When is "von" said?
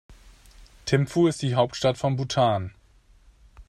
1.95-2.15